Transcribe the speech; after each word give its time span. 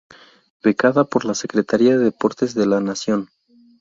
Becada 0.63 1.03
por 1.03 1.25
la 1.25 1.35
Secretaría 1.35 1.95
de 1.95 2.05
Deportes 2.05 2.55
de 2.55 2.65
la 2.65 2.79
Nación. 2.79 3.29